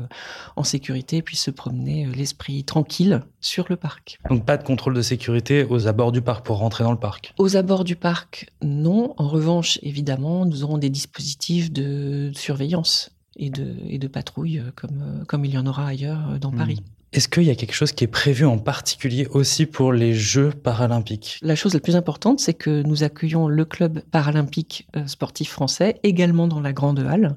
en 0.54 0.62
sécurité, 0.62 1.22
puissent 1.22 1.42
se 1.42 1.50
promener 1.50 2.06
l'esprit 2.06 2.62
tranquille 2.62 3.22
sur 3.40 3.66
le 3.68 3.74
parc. 3.74 4.20
Donc 4.30 4.46
pas 4.46 4.56
de 4.56 4.62
contrôle 4.62 4.94
de 4.94 5.02
sécurité 5.02 5.64
aux 5.64 5.88
abords 5.88 6.12
du 6.12 6.22
parc 6.22 6.46
pour 6.46 6.58
rentrer 6.58 6.84
dans 6.84 6.92
le 6.92 6.98
parc? 6.98 7.34
Aux 7.38 7.56
abords 7.56 7.82
du 7.82 7.96
parc, 7.96 8.48
non. 8.62 9.12
En 9.16 9.26
revanche, 9.26 9.80
évidemment, 9.82 10.46
nous 10.46 10.62
aurons 10.62 10.78
des 10.78 10.90
dispositifs 10.90 11.72
de 11.72 12.30
surveillance 12.32 13.10
et 13.34 13.50
de, 13.50 13.74
et 13.88 13.98
de 13.98 14.06
patrouille 14.06 14.62
comme, 14.76 15.24
comme 15.26 15.44
il 15.44 15.52
y 15.52 15.58
en 15.58 15.66
aura 15.66 15.86
ailleurs 15.86 16.38
dans 16.38 16.52
hmm. 16.52 16.58
Paris. 16.58 16.82
Est-ce 17.12 17.28
qu'il 17.28 17.42
y 17.42 17.50
a 17.50 17.54
quelque 17.54 17.74
chose 17.74 17.92
qui 17.92 18.04
est 18.04 18.08
prévu 18.08 18.46
en 18.46 18.56
particulier 18.56 19.26
aussi 19.32 19.66
pour 19.66 19.92
les 19.92 20.14
Jeux 20.14 20.50
paralympiques? 20.50 21.38
La 21.42 21.54
chose 21.54 21.74
la 21.74 21.80
plus 21.80 21.94
importante, 21.94 22.40
c'est 22.40 22.54
que 22.54 22.82
nous 22.84 23.02
accueillons 23.02 23.48
le 23.48 23.66
club 23.66 24.00
paralympique 24.10 24.88
euh, 24.96 25.06
sportif 25.06 25.50
français 25.50 26.00
également 26.04 26.48
dans 26.48 26.60
la 26.60 26.72
grande 26.72 27.00
halle, 27.00 27.36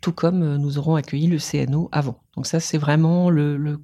tout 0.00 0.10
comme 0.10 0.42
euh, 0.42 0.58
nous 0.58 0.76
aurons 0.78 0.96
accueilli 0.96 1.28
le 1.28 1.38
CNO 1.38 1.88
avant. 1.92 2.21
Donc 2.36 2.46
ça, 2.46 2.60
c'est 2.60 2.78
vraiment 2.78 3.28
le, 3.28 3.78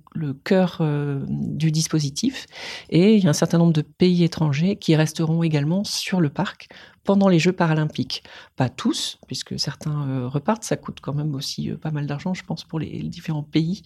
cœur 0.44 0.78
euh, 0.80 1.24
du 1.28 1.70
dispositif. 1.70 2.46
Et 2.88 3.14
il 3.14 3.22
y 3.22 3.26
a 3.26 3.30
un 3.30 3.34
certain 3.34 3.58
nombre 3.58 3.74
de 3.74 3.82
pays 3.82 4.24
étrangers 4.24 4.76
qui 4.76 4.96
resteront 4.96 5.42
également 5.42 5.84
sur 5.84 6.20
le 6.20 6.30
parc 6.30 6.68
pendant 7.04 7.28
les 7.28 7.38
Jeux 7.38 7.52
paralympiques. 7.52 8.22
Pas 8.56 8.68
tous, 8.68 9.18
puisque 9.26 9.58
certains 9.58 10.08
euh, 10.08 10.28
repartent. 10.28 10.64
Ça 10.64 10.76
coûte 10.76 10.98
quand 11.00 11.14
même 11.14 11.34
aussi 11.34 11.70
euh, 11.70 11.76
pas 11.76 11.90
mal 11.90 12.06
d'argent, 12.06 12.32
je 12.32 12.42
pense, 12.42 12.64
pour 12.64 12.78
les, 12.78 13.02
différents 13.02 13.42
pays 13.42 13.82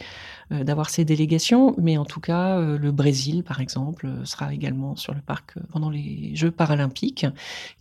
d'avoir 0.50 0.90
ces 0.90 1.04
délégations. 1.04 1.74
Mais 1.78 1.96
en 1.96 2.04
tout 2.04 2.20
cas, 2.20 2.60
le 2.60 2.92
Brésil, 2.92 3.42
par 3.42 3.60
exemple, 3.60 4.08
sera 4.24 4.52
également 4.52 4.96
sur 4.96 5.14
le 5.14 5.20
parc 5.20 5.54
pendant 5.70 5.88
les 5.88 6.34
Jeux 6.34 6.50
paralympiques. 6.50 7.26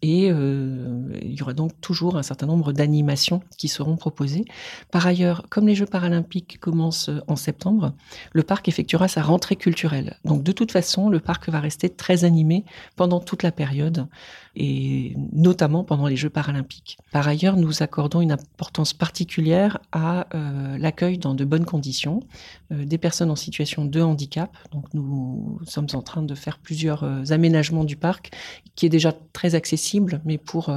Et 0.01 0.27
il 0.27 1.33
y 1.33 1.41
aura 1.41 1.53
donc 1.53 1.79
toujours 1.81 2.17
un 2.17 2.23
certain 2.23 2.45
nombre 2.45 2.71
d'animations 2.71 3.41
qui 3.57 3.67
seront 3.67 3.97
proposées. 3.97 4.45
Par 4.89 5.05
ailleurs, 5.05 5.43
comme 5.50 5.67
les 5.67 5.75
Jeux 5.75 5.85
paralympiques 5.85 6.59
commence 6.71 7.09
euh, 7.09 7.19
en 7.27 7.35
septembre, 7.35 7.93
le 8.31 8.43
parc 8.43 8.69
effectuera 8.69 9.09
sa 9.09 9.21
rentrée 9.21 9.57
culturelle. 9.57 10.17
Donc 10.23 10.41
de 10.41 10.51
toute 10.53 10.71
façon, 10.71 11.09
le 11.09 11.19
parc 11.19 11.49
va 11.49 11.59
rester 11.59 11.89
très 11.89 12.23
animé 12.23 12.63
pendant 12.95 13.19
toute 13.19 13.43
la 13.43 13.51
période 13.51 14.07
et 14.55 15.15
notamment 15.31 15.84
pendant 15.84 16.08
les 16.08 16.15
Jeux 16.15 16.29
paralympiques. 16.29 16.98
Par 17.12 17.27
ailleurs, 17.27 17.58
nous 17.58 17.84
accordons 17.84 18.22
une 18.22 18.31
importance 18.31 18.93
particulière 18.93 19.79
à 19.91 20.27
euh, 20.36 20.77
l'accueil 20.77 21.17
dans 21.17 21.34
de 21.34 21.46
bonnes 21.46 21.65
conditions 21.65 22.22
euh, 22.72 22.86
des 22.86 22.98
personnes 22.98 23.31
en 23.31 23.36
situation 23.36 23.86
de 23.86 24.01
handicap. 24.01 24.55
Donc 24.72 24.93
nous 24.93 25.60
sommes 25.65 25.88
en 25.93 26.01
train 26.01 26.24
de 26.24 26.36
faire 26.36 26.58
plusieurs 26.58 27.31
aménagements 27.31 27.84
du 27.84 27.96
parc 27.96 28.31
qui 28.75 28.86
est 28.86 28.89
déjà 28.89 29.13
très 29.34 29.55
accessible, 29.55 30.22
mais 30.25 30.38
pour, 30.38 30.74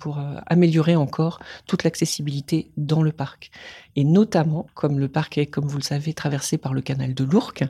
pour 0.00 0.20
améliorer 0.46 0.96
encore 0.96 1.40
toute 1.66 1.84
l'accessibilité 1.84 2.70
dans 2.76 3.02
le 3.02 3.12
parc. 3.12 3.50
Et 3.96 4.04
notamment, 4.04 4.66
comme 4.74 4.98
le 4.98 5.08
parc 5.08 5.38
est, 5.38 5.46
comme 5.46 5.66
vous 5.66 5.78
le 5.78 5.82
savez, 5.82 6.14
traversé 6.14 6.58
par 6.58 6.74
le 6.74 6.80
canal 6.80 7.14
de 7.14 7.24
l'Ourcq, 7.24 7.64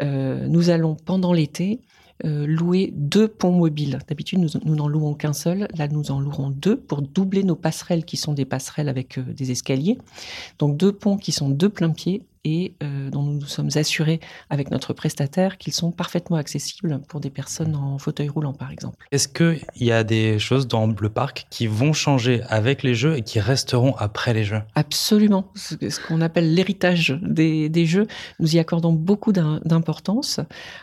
euh, 0.00 0.46
nous 0.48 0.70
allons 0.70 0.94
pendant 0.94 1.32
l'été 1.32 1.80
euh, 2.24 2.46
louer 2.46 2.92
deux 2.94 3.26
ponts 3.26 3.52
mobiles. 3.52 3.98
D'habitude, 4.08 4.38
nous, 4.38 4.74
n'en 4.76 4.86
louons 4.86 5.14
qu'un 5.14 5.32
seul. 5.32 5.66
Là, 5.76 5.88
nous 5.88 6.12
en 6.12 6.20
louerons 6.20 6.50
deux 6.50 6.76
pour 6.76 7.02
doubler 7.02 7.42
nos 7.42 7.56
passerelles 7.56 8.04
qui 8.04 8.16
sont 8.16 8.32
des 8.32 8.44
passerelles 8.44 8.88
avec 8.88 9.18
euh, 9.18 9.22
des 9.22 9.50
escaliers. 9.50 9.98
Donc 10.58 10.76
deux 10.76 10.92
ponts 10.92 11.16
qui 11.16 11.32
sont 11.32 11.48
deux 11.48 11.68
plein 11.68 11.90
pied 11.90 12.22
et 12.44 12.74
euh, 12.82 13.10
dont 13.10 13.22
nous 13.22 13.34
nous 13.34 13.46
sommes 13.46 13.70
assurés 13.74 14.20
avec 14.50 14.70
notre 14.70 14.92
prestataire 14.92 15.58
qu'ils 15.58 15.72
sont 15.72 15.90
parfaitement 15.90 16.36
accessibles 16.36 17.00
pour 17.08 17.20
des 17.20 17.30
personnes 17.30 17.74
en 17.74 17.98
fauteuil 17.98 18.28
roulant, 18.28 18.52
par 18.52 18.70
exemple. 18.70 19.06
Est-ce 19.12 19.28
qu'il 19.28 19.64
y 19.76 19.92
a 19.92 20.04
des 20.04 20.38
choses 20.38 20.68
dans 20.68 20.86
le 20.86 21.08
parc 21.08 21.46
qui 21.50 21.66
vont 21.66 21.92
changer 21.92 22.42
avec 22.48 22.82
les 22.82 22.94
jeux 22.94 23.16
et 23.16 23.22
qui 23.22 23.40
resteront 23.40 23.96
après 23.96 24.34
les 24.34 24.44
jeux? 24.44 24.62
Absolument. 24.74 25.50
Ce, 25.54 25.74
qu'on 26.06 26.20
appelle 26.20 26.54
l'héritage 26.54 27.18
des, 27.22 27.68
des 27.68 27.86
jeux, 27.86 28.06
nous 28.40 28.54
y 28.54 28.58
accordons 28.58 28.92
beaucoup 28.92 29.32
d'importance. 29.32 30.40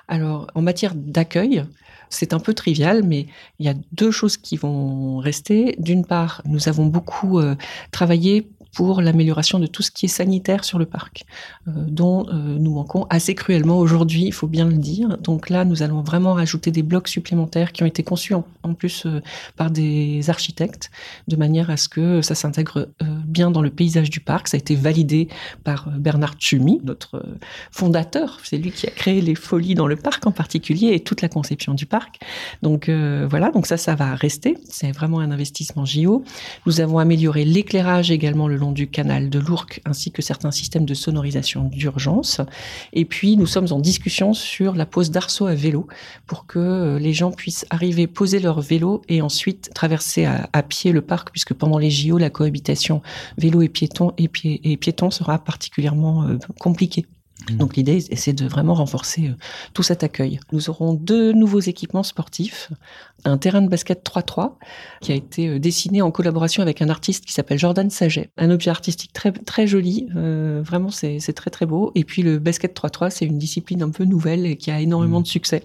Alors, 0.07 0.47
en 0.55 0.61
matière 0.61 0.95
d'accueil, 0.95 1.63
c'est 2.09 2.33
un 2.33 2.39
peu 2.39 2.53
trivial, 2.53 3.03
mais 3.03 3.27
il 3.59 3.65
y 3.65 3.69
a 3.69 3.73
deux 3.93 4.11
choses 4.11 4.37
qui 4.37 4.57
vont 4.57 5.17
rester. 5.17 5.75
D'une 5.79 6.05
part, 6.05 6.41
nous 6.45 6.67
avons 6.67 6.85
beaucoup 6.85 7.39
euh, 7.39 7.55
travaillé 7.91 8.49
pour 8.73 9.01
l'amélioration 9.01 9.59
de 9.59 9.67
tout 9.67 9.81
ce 9.81 9.91
qui 9.91 10.05
est 10.05 10.09
sanitaire 10.09 10.63
sur 10.63 10.79
le 10.79 10.85
parc, 10.85 11.25
euh, 11.67 11.71
dont 11.87 12.25
euh, 12.29 12.57
nous 12.57 12.73
manquons 12.73 13.05
assez 13.09 13.35
cruellement 13.35 13.77
aujourd'hui, 13.77 14.23
il 14.23 14.33
faut 14.33 14.47
bien 14.47 14.65
le 14.65 14.77
dire. 14.77 15.17
Donc 15.17 15.49
là, 15.49 15.65
nous 15.65 15.83
allons 15.83 16.01
vraiment 16.01 16.33
rajouter 16.33 16.71
des 16.71 16.83
blocs 16.83 17.07
supplémentaires 17.07 17.73
qui 17.73 17.83
ont 17.83 17.85
été 17.85 18.03
conçus 18.03 18.33
en, 18.33 18.73
plus 18.73 19.05
euh, 19.05 19.21
par 19.57 19.71
des 19.71 20.29
architectes, 20.29 20.89
de 21.27 21.35
manière 21.35 21.69
à 21.69 21.77
ce 21.77 21.89
que 21.89 22.21
ça 22.21 22.35
s'intègre 22.35 22.89
bien 23.25 23.51
dans 23.51 23.61
le 23.61 23.69
paysage 23.69 24.09
du 24.09 24.19
parc. 24.19 24.47
Ça 24.47 24.55
a 24.55 24.59
été 24.59 24.75
validé 24.75 25.27
par 25.63 25.89
Bernard 25.89 26.35
Tchumi, 26.35 26.79
notre 26.83 27.23
fondateur. 27.71 28.39
C'est 28.43 28.57
lui 28.57 28.71
qui 28.71 28.87
a 28.87 28.91
créé 28.91 29.21
les 29.21 29.35
folies 29.35 29.75
dans 29.75 29.87
le 29.87 29.95
parc 29.95 30.25
en 30.25 30.31
particulier 30.31 30.93
et 30.93 30.99
toute 30.99 31.21
la 31.21 31.29
conception 31.29 31.73
du 31.73 31.85
parc. 31.85 32.19
Donc 32.61 32.89
voilà, 32.89 33.51
donc 33.51 33.67
ça, 33.67 33.77
ça 33.77 33.95
va 33.95 34.15
rester. 34.15 34.57
C'est 34.69 34.91
vraiment 34.91 35.19
un 35.19 35.31
investissement 35.31 35.85
JO. 35.85 36.23
Nous 36.65 36.81
avons 36.81 36.99
amélioré 36.99 37.45
l'éclairage 37.45 38.11
également 38.11 38.47
le 38.47 38.57
du 38.71 38.87
canal 38.87 39.31
de 39.31 39.39
l'Ourcq, 39.39 39.81
ainsi 39.85 40.11
que 40.11 40.21
certains 40.21 40.51
systèmes 40.51 40.85
de 40.85 40.93
sonorisation 40.93 41.63
d'urgence. 41.63 42.41
Et 42.93 43.05
puis, 43.05 43.35
nous 43.37 43.47
sommes 43.47 43.67
en 43.71 43.79
discussion 43.79 44.35
sur 44.35 44.75
la 44.75 44.85
pose 44.85 45.09
d'arceaux 45.09 45.47
à 45.47 45.55
vélo 45.55 45.87
pour 46.27 46.45
que 46.45 46.59
euh, 46.59 46.99
les 46.99 47.13
gens 47.13 47.31
puissent 47.31 47.65
arriver, 47.71 48.05
poser 48.05 48.39
leur 48.39 48.61
vélo 48.61 49.01
et 49.09 49.23
ensuite 49.23 49.71
traverser 49.73 50.25
à, 50.25 50.63
pied 50.63 50.91
le 50.91 51.01
parc, 51.01 51.31
puisque 51.31 51.55
pendant 51.55 51.79
les 51.79 51.89
JO, 51.89 52.19
la 52.19 52.29
cohabitation 52.29 53.01
vélo 53.39 53.63
et 53.63 53.69
piéton 53.69 54.13
et 54.19 54.27
piéton 54.77 55.09
sera 55.09 55.39
particulièrement 55.39 56.27
euh, 56.27 56.37
compliquée. 56.59 57.07
Mmh. 57.49 57.57
Donc 57.57 57.75
l'idée, 57.75 57.99
c'est 58.01 58.33
de 58.33 58.45
vraiment 58.47 58.73
renforcer 58.73 59.29
euh, 59.29 59.35
tout 59.73 59.83
cet 59.83 60.03
accueil. 60.03 60.39
Nous 60.51 60.69
aurons 60.69 60.93
deux 60.93 61.31
nouveaux 61.33 61.59
équipements 61.59 62.03
sportifs, 62.03 62.71
un 63.25 63.37
terrain 63.37 63.61
de 63.61 63.69
basket 63.69 64.05
3-3 64.05 64.53
qui 65.01 65.11
a 65.11 65.15
été 65.15 65.47
euh, 65.47 65.59
dessiné 65.59 66.01
en 66.01 66.11
collaboration 66.11 66.61
avec 66.61 66.81
un 66.81 66.89
artiste 66.89 67.25
qui 67.25 67.33
s'appelle 67.33 67.57
Jordan 67.57 67.89
Saget. 67.89 68.29
Un 68.37 68.51
objet 68.51 68.69
artistique 68.69 69.13
très 69.13 69.31
très 69.31 69.65
joli, 69.65 70.07
euh, 70.15 70.61
vraiment 70.63 70.91
c'est 70.91 71.19
très 71.33 71.49
très 71.49 71.65
beau. 71.65 71.91
Et 71.95 72.03
puis 72.03 72.21
le 72.21 72.37
basket 72.37 72.77
3-3, 72.77 73.09
c'est 73.09 73.25
une 73.25 73.37
discipline 73.37 73.81
un 73.81 73.89
peu 73.89 74.05
nouvelle 74.05 74.45
et 74.45 74.55
qui 74.55 74.69
a 74.69 74.79
énormément 74.79 75.19
mmh. 75.19 75.23
de 75.23 75.27
succès. 75.27 75.63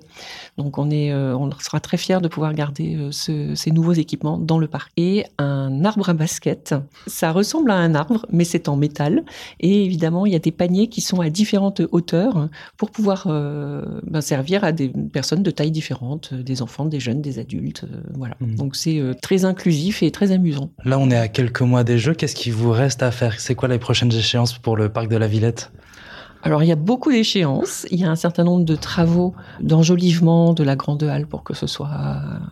Donc 0.56 0.78
on 0.78 0.90
est, 0.90 1.12
on 1.12 1.50
sera 1.60 1.80
très 1.80 1.96
fiers 1.96 2.20
de 2.20 2.28
pouvoir 2.28 2.54
garder 2.54 3.08
ces 3.10 3.70
nouveaux 3.70 3.92
équipements 3.92 4.38
dans 4.38 4.58
le 4.58 4.66
parc. 4.66 4.90
Et 4.96 5.24
un 5.38 5.84
arbre 5.84 6.08
à 6.08 6.14
basket, 6.14 6.74
ça 7.06 7.32
ressemble 7.32 7.70
à 7.70 7.76
un 7.76 7.94
arbre, 7.94 8.26
mais 8.30 8.44
c'est 8.44 8.68
en 8.68 8.76
métal. 8.76 9.24
Et 9.60 9.84
évidemment, 9.84 10.26
il 10.26 10.32
y 10.32 10.36
a 10.36 10.40
des 10.40 10.52
paniers 10.52 10.88
qui 10.88 11.00
sont 11.00 11.20
à 11.20 11.30
différents 11.30 11.65
hauteur 11.90 12.48
pour 12.76 12.90
pouvoir 12.90 13.26
euh, 13.26 13.82
ben, 14.04 14.20
servir 14.20 14.64
à 14.64 14.72
des 14.72 14.88
personnes 15.12 15.42
de 15.42 15.50
tailles 15.50 15.70
différentes, 15.70 16.30
euh, 16.32 16.42
des 16.42 16.62
enfants, 16.62 16.84
des 16.84 17.00
jeunes, 17.00 17.20
des 17.20 17.38
adultes. 17.38 17.84
Euh, 17.84 18.00
voilà. 18.14 18.36
Mmh. 18.40 18.54
Donc 18.56 18.76
c'est 18.76 19.00
très 19.22 19.44
inclusif 19.44 20.02
et 20.02 20.10
très 20.10 20.32
amusant. 20.32 20.70
Là, 20.84 20.98
on 20.98 21.10
est 21.10 21.16
à 21.16 21.28
quelques 21.28 21.62
mois 21.62 21.84
des 21.84 21.98
Jeux. 21.98 22.14
Qu'est-ce 22.14 22.36
qui 22.36 22.50
vous 22.50 22.70
reste 22.70 23.02
à 23.02 23.10
faire? 23.10 23.40
C'est 23.40 23.54
quoi 23.54 23.68
les 23.68 23.78
prochaines 23.78 24.12
échéances 24.12 24.58
pour 24.58 24.76
le 24.76 24.88
parc 24.88 25.08
de 25.08 25.16
la 25.16 25.26
Villette? 25.26 25.70
Alors 26.42 26.62
il 26.62 26.68
y 26.68 26.72
a 26.72 26.76
beaucoup 26.76 27.10
d'échéances, 27.10 27.86
il 27.90 28.00
y 28.00 28.04
a 28.04 28.10
un 28.10 28.16
certain 28.16 28.44
nombre 28.44 28.64
de 28.64 28.76
travaux 28.76 29.34
d'enjolivement 29.60 30.54
de 30.54 30.62
la 30.62 30.76
grande 30.76 31.02
halle 31.02 31.26
pour 31.26 31.42
que 31.42 31.54
ce 31.54 31.66
soit 31.66 31.90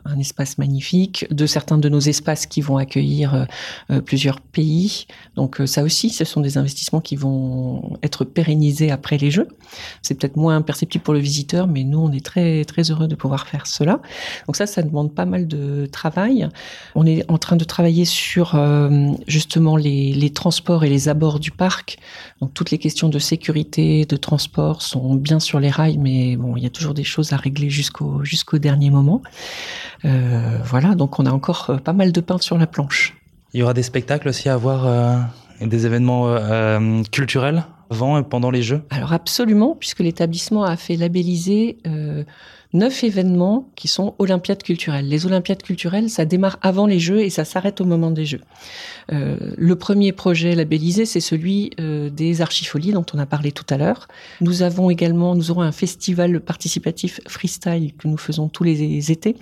un 0.05 0.19
espace 0.19 0.59
magnifique, 0.59 1.27
de 1.31 1.47
certains 1.47 1.79
de 1.79 1.89
nos 1.89 2.01
espaces 2.01 2.47
qui 2.47 2.61
vont 2.61 2.77
accueillir 2.77 3.47
euh, 3.91 4.01
plusieurs 4.01 4.41
pays. 4.41 5.07
Donc 5.37 5.61
euh, 5.61 5.67
ça 5.67 5.83
aussi, 5.83 6.11
ce 6.11 6.25
sont 6.25 6.41
des 6.41 6.59
investissements 6.59 7.01
qui 7.01 7.17
vont 7.17 7.97
être 8.03 8.25
pérennisés 8.25 8.91
après 8.91 9.19
les 9.19 9.31
Jeux. 9.31 9.49
C'est 10.03 10.15
peut-être 10.15 10.37
moins 10.37 10.61
perceptible 10.63 11.05
pour 11.05 11.15
le 11.15 11.21
visiteur, 11.21 11.67
mais 11.67 11.85
nous 11.85 11.99
on 11.99 12.13
est 12.13 12.25
très 12.25 12.65
très 12.65 12.91
heureux 12.91 13.07
de 13.07 13.15
pouvoir 13.15 13.47
faire 13.47 13.67
cela. 13.67 14.01
Donc 14.47 14.57
ça, 14.57 14.67
ça 14.67 14.83
demande 14.83 15.15
pas 15.15 15.25
mal 15.25 15.47
de 15.47 15.87
travail. 15.87 16.49
On 16.95 17.07
est 17.07 17.31
en 17.31 17.39
train 17.39 17.57
de 17.57 17.65
travailler 17.65 18.05
sur 18.05 18.55
euh, 18.55 19.13
justement 19.27 19.77
les 19.77 20.31
transports 20.31 20.85
et 20.85 20.89
les 20.89 21.09
abords 21.09 21.39
du 21.39 21.51
parc, 21.51 21.99
donc 22.41 22.53
toutes 22.55 22.71
les 22.71 22.79
questions 22.79 23.09
de 23.09 23.19
sécurité 23.19 23.84
de 24.09 24.17
transport 24.17 24.83
sont 24.83 25.15
bien 25.15 25.41
sur 25.41 25.61
les 25.61 25.71
rails, 25.71 25.99
mais 25.99 26.37
bon, 26.37 26.57
il 26.57 26.63
y 26.63 26.67
a 26.67 26.71
toujours 26.71 26.95
des 26.95 27.05
choses 27.05 27.33
à 27.33 27.37
régler 27.37 27.71
jusqu'au 27.71 28.25
jusqu'au 28.25 28.59
dernier 28.59 28.91
moment. 28.91 29.23
Euh, 30.05 30.59
voilà, 30.65 30.95
donc 30.95 31.19
on 31.19 31.27
a 31.27 31.31
encore 31.31 31.67
euh, 31.71 31.77
pas 31.77 31.93
mal 31.93 32.13
de 32.13 32.21
pain 32.21 32.39
sur 32.39 32.59
la 32.59 32.67
planche. 32.67 33.17
Il 33.53 33.61
y 33.61 33.63
aura 33.63 33.75
des 33.75 33.83
spectacles 33.83 34.29
aussi 34.29 34.49
à 34.49 34.57
voir, 34.57 34.87
euh, 34.87 35.19
des 35.61 35.87
événements 35.87 36.37
culturels 37.13 37.65
avant 37.91 38.19
et 38.19 38.25
pendant 38.25 38.51
les 38.51 38.63
Jeux? 38.63 38.83
Alors 38.91 39.13
absolument, 39.13 39.77
puisque 39.79 40.01
l'établissement 40.01 40.65
a 40.65 40.77
fait 40.77 40.97
labelliser 40.97 41.79
neuf 42.75 43.05
événements 43.05 43.71
qui 43.77 43.89
sont 43.89 44.15
Olympiades 44.19 44.63
culturelles. 44.63 45.09
Les 45.09 45.27
Olympiades 45.27 45.63
culturelles, 45.63 46.11
ça 46.11 46.25
démarre 46.25 46.59
avant 46.61 46.87
les 46.87 46.99
Jeux 46.99 47.21
et 47.21 47.31
ça 47.31 47.45
s'arrête 47.45 47.81
au 47.81 47.85
moment 47.85 48.11
des 48.11 48.27
Jeux. 48.27 48.41
Euh, 49.13 49.37
le 49.57 49.77
premier 49.77 50.13
projet 50.13 50.55
labellisé, 50.55 51.07
c'est 51.07 51.21
celui 51.21 51.71
euh, 51.81 52.11
des 52.11 52.43
Archifolies 52.43 52.93
dont 52.93 53.07
on 53.15 53.19
a 53.19 53.27
parlé 53.27 53.53
tout 53.53 53.67
à 53.71 53.79
l'heure. 53.79 54.09
Nous 54.41 54.63
avons 54.63 54.91
également, 54.91 55.35
nous 55.35 55.51
aurons 55.51 55.63
un 55.63 55.73
festival 55.73 56.41
participatif 56.41 57.21
freestyle 57.29 57.95
que 57.97 58.09
nous 58.09 58.19
faisons 58.19 58.49
tous 58.49 58.65
les 58.65 59.11
étés, 59.11 59.37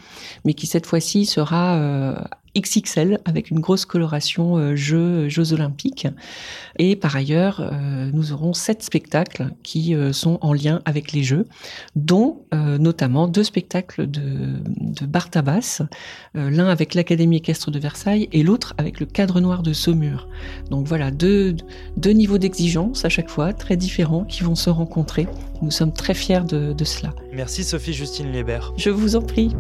mais 0.45 0.55
qui 0.55 0.67
cette 0.67 0.87
fois-ci 0.87 1.27
sera 1.27 1.77
euh, 1.77 2.15
XXL 2.57 3.19
avec 3.25 3.51
une 3.51 3.61
grosse 3.61 3.85
coloration 3.85 4.57
euh, 4.57 4.77
jeux, 4.77 5.29
jeux 5.29 5.53
olympiques. 5.53 6.07
Et 6.79 6.97
par 6.97 7.17
ailleurs, 7.17 7.61
euh, 7.61 8.11
nous 8.13 8.33
aurons 8.33 8.53
sept 8.53 8.83
spectacles 8.83 9.51
qui 9.63 9.95
euh, 9.95 10.13
sont 10.13 10.39
en 10.43 10.53
lien 10.53 10.81
avec 10.85 11.13
les 11.13 11.23
Jeux, 11.23 11.47
dont 11.97 12.43
notamment 12.53 13.29
deux 13.29 13.45
spectacles 13.45 14.07
de, 14.11 14.61
de 14.67 15.07
Bartabas, 15.07 15.83
l'un 16.35 16.69
avec 16.69 16.95
l'Académie 16.95 17.37
équestre 17.37 17.71
de 17.71 17.79
Versailles 17.79 18.29
et 18.33 18.43
l'autre 18.43 18.75
avec 18.79 19.01
le 19.01 19.07
Cadre 19.07 19.41
Noir 19.41 19.63
de 19.63 19.73
Saumur. 19.73 20.29
Donc 20.71 20.87
voilà, 20.87 21.11
deux, 21.11 21.57
deux 21.97 22.11
niveaux 22.11 22.39
d'exigence 22.39 23.05
à 23.05 23.09
chaque 23.09 23.31
fois, 23.31 23.53
très 23.53 23.77
différents, 23.77 24.25
qui 24.25 24.43
vont 24.43 24.55
se 24.55 24.71
rencontrer. 24.71 25.27
Nous 25.63 25.71
sommes 25.71 25.93
très 25.93 26.15
fiers 26.15 26.45
de, 26.45 26.73
de 26.73 26.85
cela. 26.85 27.15
Merci 27.33 27.65
Sophie 27.65 27.93
Justine 27.95 28.31
Lébert. 28.33 28.73
Je 28.77 28.91
vous 28.91 29.17
en 29.17 29.23
prie. 29.23 29.55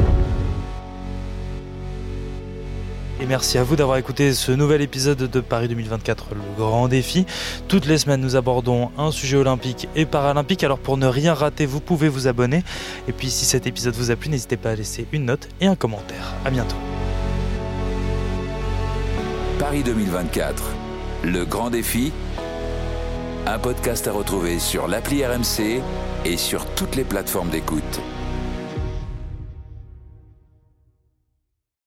Et 3.22 3.26
merci 3.26 3.56
à 3.56 3.62
vous 3.62 3.76
d'avoir 3.76 3.98
écouté 3.98 4.34
ce 4.34 4.50
nouvel 4.50 4.82
épisode 4.82 5.30
de 5.30 5.40
Paris 5.40 5.68
2024, 5.68 6.34
le 6.34 6.40
grand 6.58 6.88
défi. 6.88 7.24
Toutes 7.68 7.86
les 7.86 7.98
semaines, 7.98 8.20
nous 8.20 8.34
abordons 8.34 8.90
un 8.98 9.12
sujet 9.12 9.36
olympique 9.36 9.88
et 9.94 10.06
paralympique. 10.06 10.64
Alors 10.64 10.80
pour 10.80 10.96
ne 10.96 11.06
rien 11.06 11.32
rater, 11.32 11.64
vous 11.64 11.78
pouvez 11.78 12.08
vous 12.08 12.26
abonner. 12.26 12.64
Et 13.06 13.12
puis 13.12 13.30
si 13.30 13.44
cet 13.44 13.68
épisode 13.68 13.94
vous 13.94 14.10
a 14.10 14.16
plu, 14.16 14.28
n'hésitez 14.28 14.56
pas 14.56 14.70
à 14.70 14.74
laisser 14.74 15.06
une 15.12 15.26
note 15.26 15.48
et 15.60 15.68
un 15.68 15.76
commentaire. 15.76 16.34
À 16.44 16.50
bientôt. 16.50 16.74
Paris 19.60 19.84
2024, 19.84 20.64
le 21.22 21.44
grand 21.44 21.70
défi. 21.70 22.12
Un 23.46 23.60
podcast 23.60 24.08
à 24.08 24.12
retrouver 24.12 24.58
sur 24.58 24.88
l'appli 24.88 25.24
RMC 25.24 25.80
et 26.24 26.36
sur 26.36 26.66
toutes 26.74 26.96
les 26.96 27.04
plateformes 27.04 27.50
d'écoute. 27.50 28.00